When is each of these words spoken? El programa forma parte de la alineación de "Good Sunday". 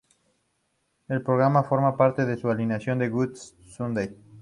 El 1.09 1.21
programa 1.21 1.61
forma 1.61 1.95
parte 1.95 2.25
de 2.25 2.35
la 2.35 2.51
alineación 2.53 2.97
de 2.97 3.09
"Good 3.09 3.35
Sunday". 3.67 4.15